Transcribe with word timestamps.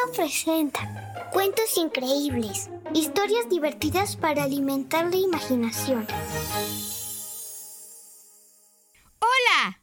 Sonoro 0.00 0.12
presenta 0.14 1.30
cuentos 1.32 1.76
increíbles, 1.76 2.70
historias 2.94 3.48
divertidas 3.48 4.16
para 4.16 4.44
alimentar 4.44 5.06
la 5.10 5.16
imaginación. 5.16 6.06
¡Hola! 9.18 9.80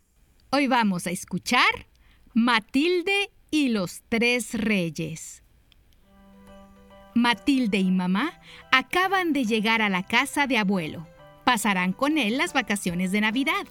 Hoy 0.51 0.67
vamos 0.67 1.07
a 1.07 1.11
escuchar 1.11 1.87
Matilde 2.33 3.31
y 3.51 3.69
los 3.69 4.03
tres 4.09 4.53
reyes. 4.53 5.43
Matilde 7.15 7.79
y 7.79 7.91
mamá 7.91 8.39
acaban 8.71 9.33
de 9.33 9.45
llegar 9.45 9.81
a 9.81 9.89
la 9.89 10.03
casa 10.03 10.47
de 10.47 10.57
abuelo. 10.57 11.07
Pasarán 11.43 11.93
con 11.93 12.17
él 12.17 12.37
las 12.37 12.53
vacaciones 12.53 13.11
de 13.11 13.21
Navidad. 13.21 13.65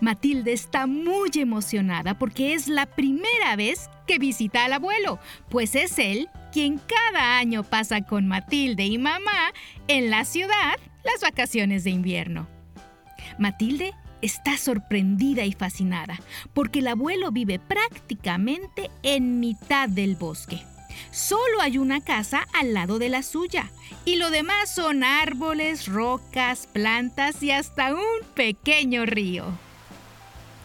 Matilde 0.00 0.52
está 0.52 0.86
muy 0.86 1.30
emocionada 1.34 2.18
porque 2.18 2.54
es 2.54 2.68
la 2.68 2.86
primera 2.86 3.56
vez 3.56 3.88
que 4.06 4.18
visita 4.18 4.64
al 4.64 4.72
abuelo, 4.72 5.18
pues 5.48 5.74
es 5.74 5.98
él 5.98 6.28
quien 6.52 6.78
cada 6.78 7.38
año 7.38 7.62
pasa 7.62 8.02
con 8.02 8.26
Matilde 8.26 8.84
y 8.84 8.98
mamá 8.98 9.52
en 9.88 10.10
la 10.10 10.24
ciudad 10.24 10.74
las 11.04 11.20
vacaciones 11.22 11.84
de 11.84 11.90
invierno. 11.90 12.48
Matilde 13.38 13.94
está 14.22 14.56
sorprendida 14.58 15.44
y 15.44 15.52
fascinada 15.52 16.20
porque 16.52 16.80
el 16.80 16.88
abuelo 16.88 17.30
vive 17.30 17.58
prácticamente 17.58 18.90
en 19.02 19.40
mitad 19.40 19.88
del 19.88 20.16
bosque. 20.16 20.62
Solo 21.10 21.60
hay 21.60 21.78
una 21.78 22.00
casa 22.00 22.46
al 22.52 22.74
lado 22.74 22.98
de 22.98 23.08
la 23.08 23.22
suya 23.22 23.70
y 24.04 24.16
lo 24.16 24.30
demás 24.30 24.74
son 24.74 25.02
árboles, 25.02 25.86
rocas, 25.86 26.68
plantas 26.72 27.42
y 27.42 27.50
hasta 27.50 27.94
un 27.94 28.26
pequeño 28.34 29.06
río. 29.06 29.46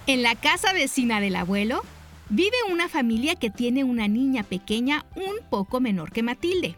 En 0.08 0.22
la 0.22 0.36
casa 0.36 0.72
vecina 0.72 1.20
del 1.20 1.36
abuelo 1.36 1.82
vive 2.30 2.56
una 2.72 2.88
familia 2.88 3.36
que 3.36 3.50
tiene 3.50 3.84
una 3.84 4.08
niña 4.08 4.44
pequeña 4.44 5.04
un 5.16 5.48
poco 5.50 5.80
menor 5.80 6.12
que 6.12 6.22
Matilde. 6.22 6.76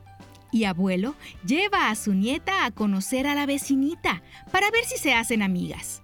Y 0.54 0.64
abuelo 0.64 1.14
lleva 1.46 1.90
a 1.90 1.96
su 1.96 2.14
nieta 2.14 2.64
a 2.64 2.72
conocer 2.72 3.28
a 3.28 3.36
la 3.36 3.46
vecinita 3.46 4.22
para 4.50 4.72
ver 4.72 4.86
si 4.86 4.98
se 4.98 5.14
hacen 5.14 5.42
amigas. 5.42 6.02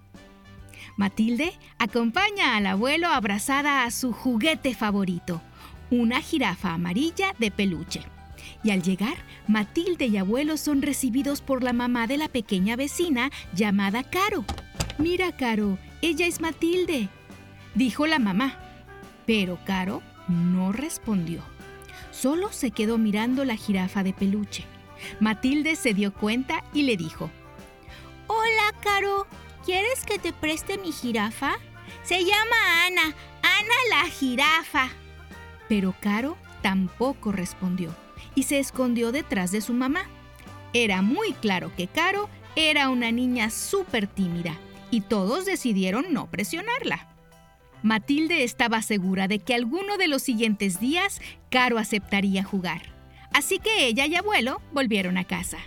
Matilde 0.98 1.54
acompaña 1.78 2.56
al 2.56 2.66
abuelo 2.66 3.08
abrazada 3.08 3.84
a 3.84 3.90
su 3.90 4.12
juguete 4.12 4.74
favorito, 4.74 5.40
una 5.90 6.20
jirafa 6.20 6.74
amarilla 6.74 7.34
de 7.38 7.50
peluche. 7.50 8.02
Y 8.62 8.70
al 8.70 8.82
llegar, 8.82 9.16
Matilde 9.48 10.06
y 10.06 10.18
abuelo 10.18 10.58
son 10.58 10.82
recibidos 10.82 11.40
por 11.40 11.62
la 11.62 11.72
mamá 11.72 12.06
de 12.06 12.18
la 12.18 12.28
pequeña 12.28 12.76
vecina 12.76 13.30
llamada 13.54 14.02
Caro. 14.04 14.44
Mira, 14.98 15.32
Caro, 15.36 15.76
ella 16.02 16.26
es 16.26 16.40
Matilde, 16.40 17.08
dijo 17.74 18.06
la 18.06 18.18
mamá. 18.18 18.58
Pero 19.26 19.58
Caro 19.64 20.02
no 20.28 20.70
respondió. 20.70 21.42
Solo 22.12 22.52
se 22.52 22.70
quedó 22.70 22.96
mirando 22.96 23.44
la 23.44 23.56
jirafa 23.56 24.04
de 24.04 24.12
peluche. 24.12 24.64
Matilde 25.18 25.74
se 25.74 25.94
dio 25.94 26.12
cuenta 26.12 26.62
y 26.72 26.82
le 26.82 26.96
dijo, 26.96 27.30
Hola, 28.28 28.72
Caro. 28.80 29.26
¿Quieres 29.64 30.04
que 30.04 30.18
te 30.18 30.32
preste 30.32 30.78
mi 30.78 30.92
jirafa? 30.92 31.54
Se 32.02 32.20
llama 32.20 32.86
Ana. 32.86 33.14
Ana 33.42 33.74
la 33.90 34.10
jirafa. 34.10 34.90
Pero 35.68 35.94
Caro 36.00 36.36
tampoco 36.62 37.32
respondió 37.32 37.94
y 38.34 38.44
se 38.44 38.58
escondió 38.58 39.10
detrás 39.10 39.50
de 39.50 39.60
su 39.60 39.72
mamá. 39.72 40.04
Era 40.72 41.02
muy 41.02 41.32
claro 41.32 41.72
que 41.76 41.88
Caro 41.88 42.28
era 42.56 42.90
una 42.90 43.10
niña 43.10 43.50
súper 43.50 44.06
tímida 44.06 44.58
y 44.94 45.00
todos 45.00 45.44
decidieron 45.44 46.12
no 46.12 46.30
presionarla. 46.30 47.08
Matilde 47.82 48.44
estaba 48.44 48.80
segura 48.80 49.26
de 49.26 49.40
que 49.40 49.52
alguno 49.52 49.96
de 49.96 50.06
los 50.06 50.22
siguientes 50.22 50.78
días 50.78 51.20
Caro 51.50 51.78
aceptaría 51.78 52.44
jugar. 52.44 52.94
Así 53.32 53.58
que 53.58 53.86
ella 53.86 54.06
y 54.06 54.14
abuelo 54.14 54.62
volvieron 54.72 55.18
a 55.18 55.24
casa. 55.24 55.58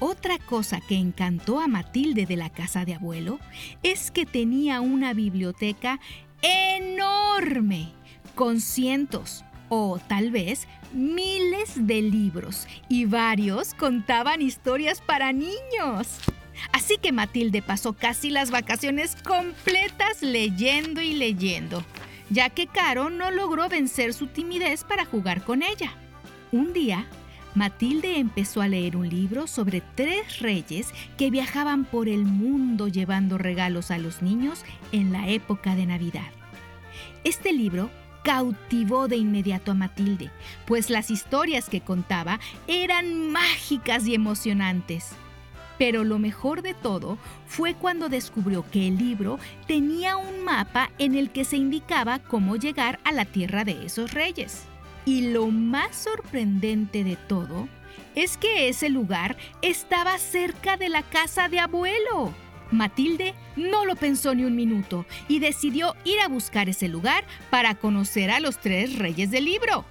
Otra 0.00 0.38
cosa 0.38 0.82
que 0.86 0.96
encantó 0.96 1.60
a 1.60 1.66
Matilde 1.66 2.26
de 2.26 2.36
la 2.36 2.50
casa 2.50 2.84
de 2.84 2.94
abuelo 2.94 3.40
es 3.82 4.10
que 4.10 4.26
tenía 4.26 4.82
una 4.82 5.14
biblioteca 5.14 5.98
enorme, 6.42 7.88
con 8.34 8.60
cientos 8.60 9.46
o 9.70 9.98
tal 9.98 10.30
vez 10.30 10.68
miles 10.92 11.86
de 11.86 12.02
libros 12.02 12.68
y 12.90 13.06
varios 13.06 13.72
contaban 13.72 14.42
historias 14.42 15.00
para 15.00 15.32
niños. 15.32 16.20
Así 16.72 16.96
que 16.98 17.12
Matilde 17.12 17.62
pasó 17.62 17.92
casi 17.92 18.30
las 18.30 18.50
vacaciones 18.50 19.16
completas 19.22 20.22
leyendo 20.22 21.00
y 21.00 21.14
leyendo, 21.14 21.84
ya 22.30 22.50
que 22.50 22.66
Caro 22.66 23.10
no 23.10 23.30
logró 23.30 23.68
vencer 23.68 24.14
su 24.14 24.26
timidez 24.26 24.84
para 24.84 25.04
jugar 25.04 25.44
con 25.44 25.62
ella. 25.62 25.92
Un 26.52 26.72
día, 26.72 27.06
Matilde 27.54 28.18
empezó 28.18 28.60
a 28.62 28.68
leer 28.68 28.96
un 28.96 29.08
libro 29.08 29.46
sobre 29.46 29.82
tres 29.94 30.38
reyes 30.40 30.88
que 31.16 31.30
viajaban 31.30 31.84
por 31.84 32.08
el 32.08 32.24
mundo 32.24 32.88
llevando 32.88 33.38
regalos 33.38 33.90
a 33.90 33.98
los 33.98 34.22
niños 34.22 34.64
en 34.92 35.12
la 35.12 35.28
época 35.28 35.74
de 35.74 35.86
Navidad. 35.86 36.30
Este 37.24 37.52
libro 37.52 37.90
cautivó 38.22 39.08
de 39.08 39.16
inmediato 39.16 39.72
a 39.72 39.74
Matilde, 39.74 40.30
pues 40.66 40.90
las 40.90 41.10
historias 41.10 41.68
que 41.68 41.80
contaba 41.80 42.40
eran 42.66 43.30
mágicas 43.30 44.06
y 44.06 44.14
emocionantes. 44.14 45.12
Pero 45.78 46.04
lo 46.04 46.18
mejor 46.18 46.62
de 46.62 46.74
todo 46.74 47.18
fue 47.46 47.74
cuando 47.74 48.08
descubrió 48.08 48.68
que 48.70 48.88
el 48.88 48.98
libro 48.98 49.38
tenía 49.66 50.16
un 50.16 50.44
mapa 50.44 50.90
en 50.98 51.14
el 51.14 51.30
que 51.30 51.44
se 51.44 51.56
indicaba 51.56 52.18
cómo 52.18 52.56
llegar 52.56 52.98
a 53.04 53.12
la 53.12 53.24
tierra 53.24 53.64
de 53.64 53.86
esos 53.86 54.12
reyes. 54.12 54.64
Y 55.04 55.30
lo 55.30 55.46
más 55.46 55.96
sorprendente 55.96 57.04
de 57.04 57.16
todo 57.16 57.68
es 58.14 58.36
que 58.36 58.68
ese 58.68 58.88
lugar 58.88 59.36
estaba 59.62 60.18
cerca 60.18 60.76
de 60.76 60.88
la 60.88 61.02
casa 61.02 61.48
de 61.48 61.60
abuelo. 61.60 62.34
Matilde 62.70 63.34
no 63.56 63.86
lo 63.86 63.96
pensó 63.96 64.34
ni 64.34 64.44
un 64.44 64.54
minuto 64.54 65.06
y 65.28 65.38
decidió 65.38 65.94
ir 66.04 66.20
a 66.20 66.28
buscar 66.28 66.68
ese 66.68 66.88
lugar 66.88 67.24
para 67.50 67.74
conocer 67.76 68.30
a 68.30 68.40
los 68.40 68.58
tres 68.58 68.98
reyes 68.98 69.30
del 69.30 69.44
libro. 69.44 69.84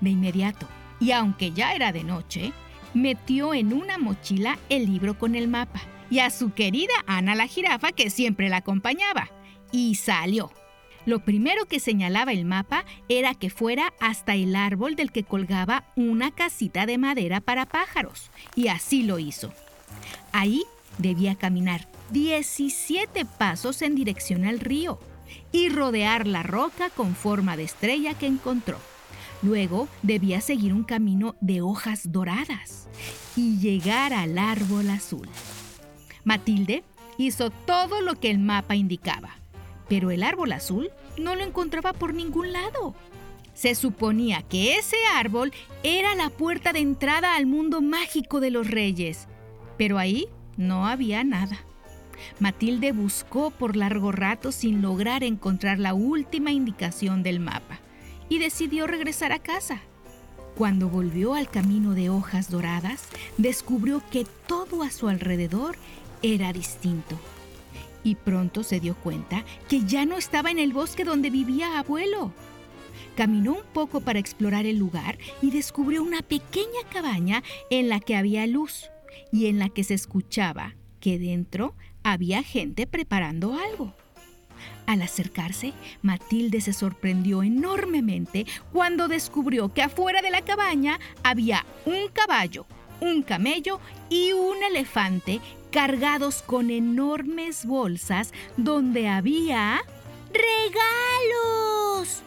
De 0.00 0.10
inmediato, 0.10 0.66
y 1.00 1.12
aunque 1.12 1.52
ya 1.52 1.74
era 1.74 1.92
de 1.92 2.04
noche, 2.04 2.52
metió 2.94 3.54
en 3.54 3.72
una 3.72 3.98
mochila 3.98 4.58
el 4.68 4.86
libro 4.86 5.18
con 5.18 5.34
el 5.34 5.48
mapa 5.48 5.82
y 6.10 6.18
a 6.18 6.30
su 6.30 6.52
querida 6.52 6.92
Ana 7.06 7.34
la 7.34 7.46
jirafa 7.46 7.92
que 7.92 8.10
siempre 8.10 8.48
la 8.48 8.58
acompañaba. 8.58 9.30
Y 9.70 9.94
salió. 9.94 10.52
Lo 11.06 11.24
primero 11.24 11.64
que 11.64 11.80
señalaba 11.80 12.32
el 12.32 12.44
mapa 12.44 12.84
era 13.08 13.34
que 13.34 13.50
fuera 13.50 13.92
hasta 13.98 14.34
el 14.34 14.54
árbol 14.54 14.94
del 14.94 15.10
que 15.10 15.24
colgaba 15.24 15.84
una 15.96 16.30
casita 16.30 16.84
de 16.86 16.98
madera 16.98 17.40
para 17.40 17.66
pájaros. 17.66 18.30
Y 18.54 18.68
así 18.68 19.02
lo 19.02 19.18
hizo. 19.18 19.52
Ahí 20.32 20.62
debía 20.98 21.34
caminar 21.34 21.88
17 22.10 23.24
pasos 23.24 23.80
en 23.80 23.94
dirección 23.94 24.44
al 24.44 24.60
río 24.60 25.00
y 25.50 25.70
rodear 25.70 26.26
la 26.26 26.42
roca 26.42 26.90
con 26.90 27.16
forma 27.16 27.56
de 27.56 27.64
estrella 27.64 28.14
que 28.14 28.26
encontró. 28.26 28.78
Luego 29.42 29.88
debía 30.02 30.40
seguir 30.40 30.72
un 30.72 30.84
camino 30.84 31.34
de 31.40 31.62
hojas 31.62 32.12
doradas 32.12 32.88
y 33.36 33.58
llegar 33.58 34.12
al 34.12 34.38
árbol 34.38 34.88
azul. 34.90 35.28
Matilde 36.24 36.84
hizo 37.18 37.50
todo 37.50 38.00
lo 38.02 38.14
que 38.14 38.30
el 38.30 38.38
mapa 38.38 38.76
indicaba, 38.76 39.30
pero 39.88 40.12
el 40.12 40.22
árbol 40.22 40.52
azul 40.52 40.90
no 41.18 41.34
lo 41.34 41.42
encontraba 41.42 41.92
por 41.92 42.14
ningún 42.14 42.52
lado. 42.52 42.94
Se 43.52 43.74
suponía 43.74 44.42
que 44.42 44.76
ese 44.76 44.96
árbol 45.16 45.52
era 45.82 46.14
la 46.14 46.30
puerta 46.30 46.72
de 46.72 46.78
entrada 46.78 47.34
al 47.34 47.46
mundo 47.46 47.82
mágico 47.82 48.38
de 48.38 48.50
los 48.50 48.70
reyes, 48.70 49.26
pero 49.76 49.98
ahí 49.98 50.28
no 50.56 50.86
había 50.86 51.24
nada. 51.24 51.58
Matilde 52.38 52.92
buscó 52.92 53.50
por 53.50 53.74
largo 53.74 54.12
rato 54.12 54.52
sin 54.52 54.80
lograr 54.80 55.24
encontrar 55.24 55.80
la 55.80 55.94
última 55.94 56.52
indicación 56.52 57.24
del 57.24 57.40
mapa 57.40 57.81
y 58.32 58.38
decidió 58.38 58.86
regresar 58.86 59.30
a 59.30 59.40
casa. 59.40 59.82
Cuando 60.56 60.88
volvió 60.88 61.34
al 61.34 61.50
camino 61.50 61.92
de 61.92 62.08
hojas 62.08 62.50
doradas, 62.50 63.10
descubrió 63.36 64.02
que 64.10 64.26
todo 64.46 64.82
a 64.82 64.90
su 64.90 65.08
alrededor 65.08 65.76
era 66.22 66.50
distinto. 66.54 67.20
Y 68.02 68.14
pronto 68.14 68.62
se 68.62 68.80
dio 68.80 68.94
cuenta 68.94 69.44
que 69.68 69.84
ya 69.84 70.06
no 70.06 70.16
estaba 70.16 70.50
en 70.50 70.58
el 70.58 70.72
bosque 70.72 71.04
donde 71.04 71.28
vivía 71.28 71.78
abuelo. 71.78 72.32
Caminó 73.18 73.52
un 73.52 73.66
poco 73.74 74.00
para 74.00 74.18
explorar 74.18 74.64
el 74.64 74.78
lugar 74.78 75.18
y 75.42 75.50
descubrió 75.50 76.02
una 76.02 76.22
pequeña 76.22 76.88
cabaña 76.90 77.42
en 77.68 77.90
la 77.90 78.00
que 78.00 78.16
había 78.16 78.46
luz 78.46 78.88
y 79.30 79.48
en 79.48 79.58
la 79.58 79.68
que 79.68 79.84
se 79.84 79.92
escuchaba 79.92 80.74
que 81.00 81.18
dentro 81.18 81.74
había 82.02 82.42
gente 82.42 82.86
preparando 82.86 83.52
algo. 83.52 83.94
Al 84.86 85.02
acercarse, 85.02 85.72
Matilde 86.02 86.60
se 86.60 86.72
sorprendió 86.72 87.42
enormemente 87.42 88.46
cuando 88.72 89.08
descubrió 89.08 89.72
que 89.72 89.82
afuera 89.82 90.22
de 90.22 90.30
la 90.30 90.42
cabaña 90.42 90.98
había 91.22 91.64
un 91.84 92.08
caballo, 92.12 92.66
un 93.00 93.22
camello 93.22 93.80
y 94.08 94.32
un 94.32 94.62
elefante 94.62 95.40
cargados 95.70 96.42
con 96.42 96.70
enormes 96.70 97.64
bolsas 97.64 98.32
donde 98.56 99.08
había... 99.08 99.82
¡Regalos! 100.32 102.22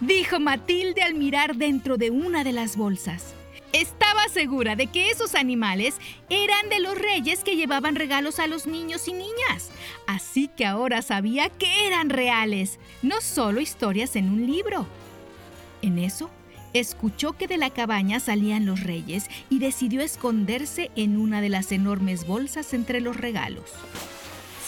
dijo 0.00 0.40
Matilde 0.40 1.02
al 1.02 1.14
mirar 1.14 1.56
dentro 1.56 1.96
de 1.96 2.10
una 2.10 2.44
de 2.44 2.52
las 2.52 2.76
bolsas. 2.76 3.34
Estaba 3.72 4.28
segura 4.28 4.76
de 4.76 4.86
que 4.86 5.10
esos 5.10 5.34
animales 5.34 5.96
eran 6.28 6.68
de 6.68 6.78
los 6.78 6.96
reyes 6.98 7.42
que 7.42 7.56
llevaban 7.56 7.94
regalos 7.94 8.38
a 8.38 8.46
los 8.46 8.66
niños 8.66 9.08
y 9.08 9.12
niñas. 9.12 9.70
Así 10.06 10.48
que 10.48 10.66
ahora 10.66 11.00
sabía 11.00 11.48
que 11.48 11.86
eran 11.86 12.10
reales, 12.10 12.78
no 13.02 13.20
solo 13.22 13.60
historias 13.60 14.14
en 14.14 14.28
un 14.28 14.46
libro. 14.46 14.86
En 15.80 15.98
eso, 15.98 16.30
escuchó 16.74 17.32
que 17.32 17.46
de 17.46 17.56
la 17.56 17.70
cabaña 17.70 18.20
salían 18.20 18.66
los 18.66 18.82
reyes 18.82 19.28
y 19.48 19.58
decidió 19.58 20.02
esconderse 20.02 20.90
en 20.94 21.16
una 21.16 21.40
de 21.40 21.48
las 21.48 21.72
enormes 21.72 22.26
bolsas 22.26 22.74
entre 22.74 23.00
los 23.00 23.16
regalos. 23.16 23.70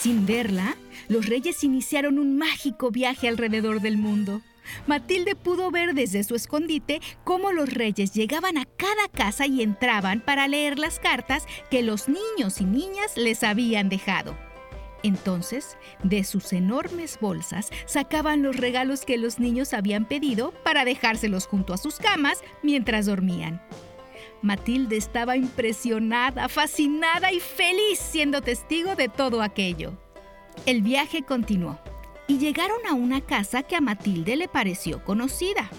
Sin 0.01 0.27
verla, 0.27 0.77
los 1.09 1.27
reyes 1.27 1.63
iniciaron 1.63 2.19
un 2.19 2.37
mágico 2.37 2.91
viaje 2.91 3.29
alrededor 3.29 3.81
del 3.81 3.97
mundo. 3.97 4.43
Matilde 4.87 5.35
pudo 5.35 5.71
ver 5.71 5.95
desde 5.95 6.25
su 6.25 6.35
escondite 6.35 7.01
cómo 7.25 7.53
los 7.53 7.73
reyes 7.73 8.13
llegaban 8.13 8.59
a 8.59 8.65
cada 8.65 9.09
casa 9.13 9.47
y 9.47 9.63
entraban 9.63 10.21
para 10.21 10.49
leer 10.49 10.79
las 10.79 10.99
cartas 10.99 11.47
que 11.71 11.83
los 11.83 12.09
niños 12.09 12.61
y 12.61 12.65
niñas 12.65 13.17
les 13.17 13.43
habían 13.43 13.89
dejado. 13.89 14.37
Entonces, 15.03 15.77
de 16.03 16.25
sus 16.25 16.53
enormes 16.55 17.19
bolsas 17.21 17.71
sacaban 17.85 18.43
los 18.43 18.57
regalos 18.57 19.05
que 19.05 19.19
los 19.19 19.39
niños 19.39 19.75
habían 19.75 20.07
pedido 20.07 20.53
para 20.65 20.87
dejárselos 20.87 21.47
junto 21.47 21.75
a 21.75 21.77
sus 21.77 21.97
camas 21.97 22.43
mientras 22.63 23.05
dormían. 23.05 23.61
Matilde 24.41 24.97
estaba 24.97 25.37
impresionada, 25.37 26.49
fascinada 26.49 27.33
y 27.33 27.41
feliz 27.41 27.99
siendo 27.99 28.41
testigo 28.41 28.95
de 28.95 29.09
todo 29.09 29.43
aquello. 29.43 29.99
El 30.65 30.81
viaje 30.81 31.23
continuó 31.23 31.79
y 32.27 32.39
llegaron 32.39 32.87
a 32.89 32.95
una 32.95 33.21
casa 33.21 33.63
que 33.63 33.77
a 33.77 33.81
Matilde 33.81 34.37
le 34.37 34.49
pareció 34.49 35.05
conocida. 35.05 35.71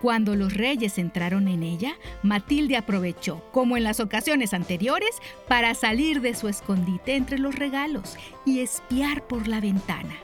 Cuando 0.00 0.34
los 0.34 0.54
reyes 0.54 0.96
entraron 0.96 1.46
en 1.46 1.62
ella, 1.62 1.94
Matilde 2.22 2.78
aprovechó, 2.78 3.44
como 3.52 3.76
en 3.76 3.84
las 3.84 4.00
ocasiones 4.00 4.54
anteriores, 4.54 5.18
para 5.46 5.74
salir 5.74 6.22
de 6.22 6.34
su 6.34 6.48
escondite 6.48 7.16
entre 7.16 7.38
los 7.38 7.54
regalos 7.54 8.16
y 8.46 8.60
espiar 8.60 9.26
por 9.26 9.46
la 9.46 9.60
ventana. 9.60 10.14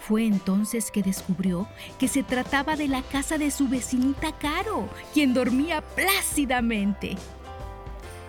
Fue 0.00 0.26
entonces 0.26 0.90
que 0.90 1.02
descubrió 1.02 1.66
que 1.98 2.08
se 2.08 2.22
trataba 2.22 2.76
de 2.76 2.88
la 2.88 3.00
casa 3.00 3.38
de 3.38 3.50
su 3.50 3.68
vecinita 3.68 4.32
Caro, 4.32 4.86
quien 5.14 5.32
dormía 5.32 5.80
plácidamente. 5.80 7.16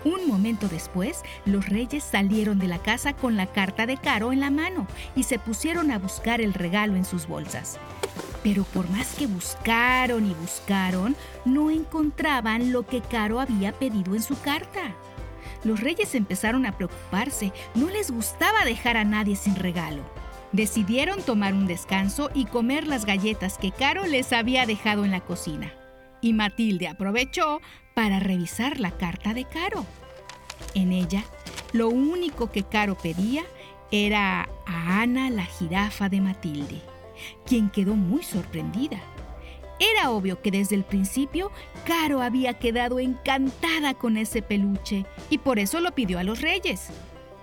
Un 0.06 0.28
momento 0.28 0.68
después, 0.68 1.22
los 1.46 1.68
reyes 1.68 2.04
salieron 2.04 2.60
de 2.60 2.68
la 2.68 2.78
casa 2.78 3.12
con 3.12 3.36
la 3.36 3.46
carta 3.48 3.86
de 3.86 3.96
Caro 3.96 4.32
en 4.32 4.38
la 4.38 4.50
mano 4.50 4.86
y 5.16 5.24
se 5.24 5.40
pusieron 5.40 5.90
a 5.90 5.98
buscar 5.98 6.40
el 6.40 6.54
regalo 6.54 6.94
en 6.94 7.04
sus 7.04 7.26
bolsas. 7.26 7.80
Pero 8.44 8.62
por 8.62 8.88
más 8.90 9.16
que 9.16 9.26
buscaron 9.26 10.24
y 10.30 10.34
buscaron, 10.34 11.16
no 11.44 11.72
encontraban 11.72 12.70
lo 12.70 12.86
que 12.86 13.00
Caro 13.00 13.40
había 13.40 13.72
pedido 13.72 14.14
en 14.14 14.22
su 14.22 14.40
carta. 14.40 14.94
Los 15.64 15.80
reyes 15.80 16.14
empezaron 16.14 16.66
a 16.66 16.76
preocuparse, 16.76 17.52
no 17.74 17.90
les 17.90 18.12
gustaba 18.12 18.64
dejar 18.64 18.96
a 18.96 19.02
nadie 19.02 19.34
sin 19.34 19.56
regalo. 19.56 20.04
Decidieron 20.52 21.20
tomar 21.20 21.52
un 21.52 21.66
descanso 21.66 22.30
y 22.32 22.44
comer 22.44 22.86
las 22.86 23.06
galletas 23.06 23.58
que 23.58 23.72
Caro 23.72 24.06
les 24.06 24.32
había 24.32 24.66
dejado 24.66 25.04
en 25.04 25.10
la 25.10 25.22
cocina. 25.22 25.72
Y 26.20 26.32
Matilde 26.32 26.86
aprovechó 26.86 27.60
para 27.96 28.20
revisar 28.20 28.78
la 28.78 28.90
carta 28.90 29.32
de 29.32 29.46
Caro. 29.46 29.86
En 30.74 30.92
ella, 30.92 31.24
lo 31.72 31.88
único 31.88 32.52
que 32.52 32.62
Caro 32.62 32.94
pedía 32.94 33.42
era 33.90 34.50
a 34.66 35.00
Ana 35.00 35.30
la 35.30 35.46
jirafa 35.46 36.10
de 36.10 36.20
Matilde, 36.20 36.82
quien 37.46 37.70
quedó 37.70 37.94
muy 37.94 38.22
sorprendida. 38.22 39.00
Era 39.80 40.10
obvio 40.10 40.42
que 40.42 40.50
desde 40.50 40.76
el 40.76 40.84
principio 40.84 41.50
Caro 41.86 42.20
había 42.20 42.58
quedado 42.58 42.98
encantada 42.98 43.94
con 43.94 44.18
ese 44.18 44.42
peluche 44.42 45.06
y 45.30 45.38
por 45.38 45.58
eso 45.58 45.80
lo 45.80 45.94
pidió 45.94 46.18
a 46.18 46.24
los 46.24 46.42
reyes. 46.42 46.90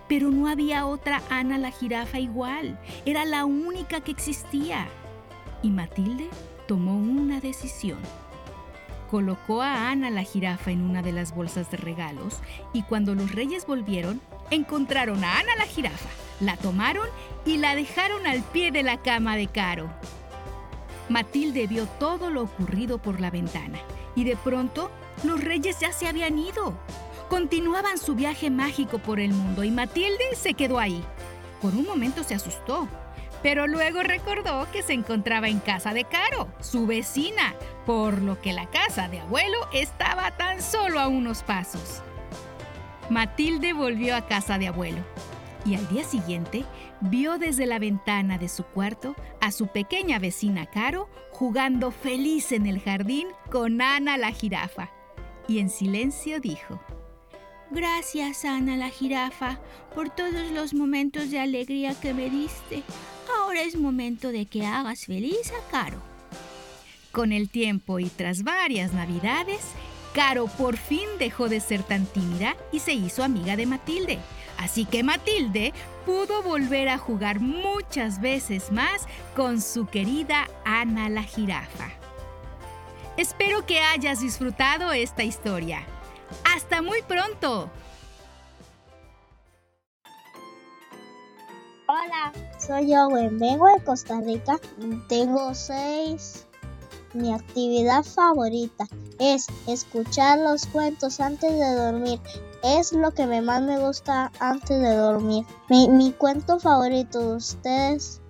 Pero 0.08 0.30
no 0.30 0.48
había 0.48 0.86
otra 0.86 1.24
Ana 1.32 1.58
la 1.58 1.72
jirafa 1.72 2.20
igual, 2.20 2.80
era 3.08 3.26
la 3.26 3.46
única 3.46 4.02
que 4.02 4.12
existía. 4.12 4.88
Y 5.64 5.72
Matilde 5.72 6.30
tomó 6.68 6.96
una 6.96 7.40
decisión 7.40 7.98
colocó 9.14 9.62
a 9.62 9.92
Ana 9.92 10.10
la 10.10 10.24
jirafa 10.24 10.72
en 10.72 10.82
una 10.82 11.04
de 11.04 11.12
las 11.12 11.36
bolsas 11.36 11.70
de 11.70 11.78
regalos 11.78 12.40
y 12.74 12.82
cuando 12.82 13.14
los 13.14 13.32
reyes 13.32 13.68
volvieron, 13.68 14.20
encontraron 14.50 15.24
a 15.24 15.38
Ana 15.38 15.56
la 15.56 15.68
jirafa, 15.68 16.10
la 16.40 16.58
tomaron 16.58 17.08
y 17.46 17.58
la 17.58 17.76
dejaron 17.76 18.26
al 18.26 18.42
pie 18.42 18.72
de 18.72 18.82
la 18.82 19.04
cama 19.04 19.36
de 19.36 19.46
Caro. 19.46 19.88
Matilde 21.10 21.68
vio 21.68 21.86
todo 21.86 22.32
lo 22.32 22.42
ocurrido 22.42 22.98
por 22.98 23.22
la 23.22 23.30
ventana 23.30 23.78
y 24.16 24.24
de 24.24 24.36
pronto 24.36 24.90
los 25.24 25.40
reyes 25.44 25.80
ya 25.80 25.94
se 25.94 26.08
habían 26.08 26.40
ido. 26.40 26.74
Continuaban 27.30 28.00
su 28.00 28.16
viaje 28.16 28.50
mágico 28.50 28.98
por 28.98 29.20
el 29.20 29.32
mundo 29.32 29.64
y 29.64 29.70
Matilde 29.70 30.36
se 30.36 30.56
quedó 30.56 30.80
ahí. 30.80 31.04
Por 31.62 31.76
un 31.76 31.86
momento 31.86 32.24
se 32.24 32.34
asustó, 32.34 32.88
pero 33.44 33.68
luego 33.68 34.02
recordó 34.02 34.68
que 34.72 34.82
se 34.82 34.94
encontraba 34.94 35.50
en 35.50 35.60
casa 35.60 35.94
de 35.94 36.06
Caro, 36.06 36.48
su 36.62 36.88
vecina, 36.88 37.54
por 37.86 38.22
lo 38.22 38.42
que 38.42 38.54
la 38.54 38.68
casa 38.68 39.10
de 39.10 39.20
abuelo 39.20 39.58
estaba 39.74 40.32
tan 40.38 40.62
solo 40.62 41.00
a 41.00 41.10
unos 41.10 41.44
pasos. 41.44 42.02
Matilde 43.10 43.74
volvió 43.74 44.16
a 44.16 44.26
casa 44.26 44.58
de 44.58 44.70
abuelo 44.70 45.02
y 45.66 45.76
al 45.76 45.88
día 45.90 46.06
siguiente 46.06 46.66
vio 47.02 47.38
desde 47.38 47.66
la 47.66 47.80
ventana 47.80 48.38
de 48.38 48.48
su 48.48 48.64
cuarto 48.64 49.14
a 49.42 49.52
su 49.52 49.68
pequeña 49.68 50.20
vecina 50.20 50.66
Caro 50.66 51.10
jugando 51.32 51.92
feliz 51.92 52.54
en 52.54 52.66
el 52.66 52.82
jardín 52.82 53.28
con 53.52 53.82
Ana 53.82 54.18
la 54.18 54.32
jirafa. 54.32 54.90
Y 55.50 55.60
en 55.60 55.70
silencio 55.70 56.40
dijo, 56.40 56.80
Gracias, 57.72 58.46
Ana 58.46 58.78
la 58.78 58.90
jirafa, 58.90 59.60
por 59.94 60.10
todos 60.10 60.52
los 60.52 60.74
momentos 60.74 61.30
de 61.32 61.40
alegría 61.40 61.94
que 62.00 62.14
me 62.14 62.30
diste. 62.30 62.84
Ahora 63.54 63.68
es 63.68 63.76
momento 63.76 64.32
de 64.32 64.48
que 64.48 64.66
hagas 64.66 65.06
feliz 65.06 65.52
a 65.52 65.70
Caro. 65.70 66.02
Con 67.12 67.32
el 67.32 67.50
tiempo 67.50 68.00
y 68.00 68.06
tras 68.10 68.42
varias 68.42 68.94
navidades, 68.94 69.60
Caro 70.12 70.48
por 70.48 70.76
fin 70.76 71.08
dejó 71.20 71.50
de 71.50 71.60
ser 71.60 71.84
tan 71.84 72.08
tímida 72.08 72.58
y 72.72 72.80
se 72.80 72.94
hizo 72.94 73.24
amiga 73.24 73.56
de 73.56 73.68
Matilde. 73.68 74.18
Así 74.58 74.86
que 74.86 75.04
Matilde 75.04 75.72
pudo 76.04 76.42
volver 76.42 76.90
a 76.90 76.98
jugar 76.98 77.42
muchas 77.42 78.20
veces 78.22 78.72
más 78.72 79.06
con 79.36 79.62
su 79.62 79.86
querida 79.86 80.48
Ana 80.66 81.10
la 81.10 81.22
jirafa. 81.22 81.92
Espero 83.18 83.68
que 83.68 83.82
hayas 83.82 84.22
disfrutado 84.22 84.94
esta 84.94 85.24
historia. 85.24 85.86
¡Hasta 86.56 86.82
muy 86.82 87.04
pronto! 87.04 87.70
Hola, 91.94 92.34
soy 92.58 92.96
Owen, 92.96 93.38
vengo 93.38 93.68
de 93.68 93.84
Costa 93.84 94.20
Rica, 94.20 94.60
tengo 95.08 95.54
seis 95.54 96.48
Mi 97.14 97.32
actividad 97.32 98.04
favorita 98.04 98.88
es 99.20 99.46
escuchar 99.68 100.40
los 100.40 100.66
cuentos 100.66 101.20
antes 101.20 101.52
de 101.52 101.76
dormir. 101.76 102.20
Es 102.64 102.94
lo 102.94 103.12
que 103.12 103.28
más 103.28 103.62
me 103.62 103.78
gusta 103.78 104.32
antes 104.40 104.82
de 104.82 104.96
dormir. 104.96 105.46
Mi, 105.70 105.88
mi 105.88 106.14
cuento 106.14 106.60
favorito 106.60 107.20
de 107.20 107.36
ustedes 107.36 108.22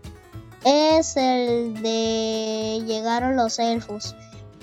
es 0.66 1.16
el 1.16 1.82
de 1.82 2.84
Llegaron 2.86 3.38
los 3.38 3.60
elfos. 3.60 4.14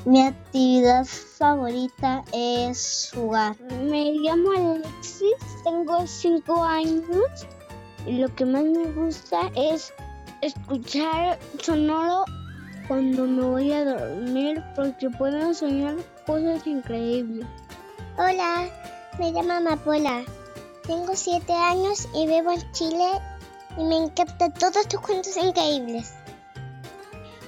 Mi 0.05 0.21
actividad 0.27 1.07
favorita 1.07 2.23
es 2.35 3.11
jugar. 3.15 3.59
Me 3.61 4.13
llamo 4.13 4.51
Alexis, 4.51 5.37
tengo 5.65 6.07
5 6.07 6.65
años. 6.65 7.47
Lo 8.07 8.35
que 8.35 8.45
más 8.47 8.65
me 8.65 8.91
gusta 8.93 9.51
es 9.55 9.93
escuchar 10.41 11.39
sonoro 11.61 12.25
cuando 12.89 13.27
me 13.27 13.43
voy 13.43 13.73
a 13.73 13.85
dormir 13.85 14.65
porque 14.75 15.11
puedo 15.11 15.53
soñar 15.53 15.97
cosas 16.27 16.67
increíbles. 16.67 17.47
Hola, 18.17 18.69
me 19.19 19.31
llamo 19.33 19.53
Amapola. 19.53 20.25
Tengo 20.87 21.15
7 21.15 21.53
años 21.53 22.09
y 22.15 22.27
vivo 22.27 22.53
en 22.53 22.73
Chile 22.73 23.21
y 23.77 23.85
me 23.85 23.99
encantan 23.99 24.55
todos 24.55 24.89
tus 24.89 25.01
cuentos 25.01 25.37
increíbles. 25.37 26.15